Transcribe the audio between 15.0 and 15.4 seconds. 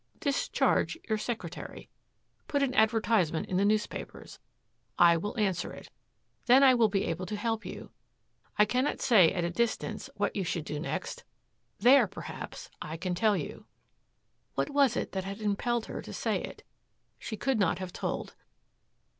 that had